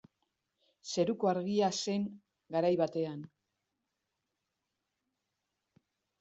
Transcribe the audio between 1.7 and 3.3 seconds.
zen garai batean.